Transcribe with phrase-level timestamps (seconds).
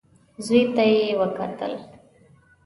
[0.45, 1.73] زوی ته يې وکتل.